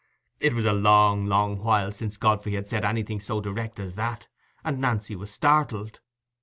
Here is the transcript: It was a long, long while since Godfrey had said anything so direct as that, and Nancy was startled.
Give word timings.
It 0.39 0.55
was 0.55 0.65
a 0.65 0.73
long, 0.73 1.27
long 1.27 1.59
while 1.59 1.91
since 1.91 2.17
Godfrey 2.17 2.53
had 2.53 2.65
said 2.65 2.83
anything 2.83 3.19
so 3.19 3.39
direct 3.39 3.79
as 3.79 3.93
that, 3.93 4.27
and 4.63 4.81
Nancy 4.81 5.15
was 5.15 5.29
startled. 5.29 5.99